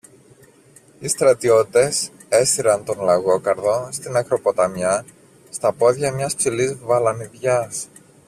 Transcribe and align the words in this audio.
Οι 0.99 1.07
στρατιώτες 1.07 2.11
έσυραν 2.29 2.83
τον 2.85 3.01
Λαγόκαρδο 3.01 3.89
στην 3.91 4.15
ακροποταμιά, 4.15 5.05
στα 5.49 5.73
πόδια 5.73 6.11
μιας 6.11 6.35
ψηλής 6.35 6.77
βαλανιδιάς. 6.83 7.87